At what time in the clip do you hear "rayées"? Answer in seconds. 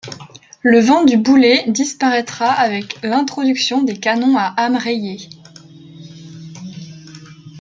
4.75-5.29